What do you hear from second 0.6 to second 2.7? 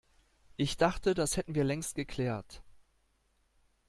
dachte, das hätten wir längst geklärt.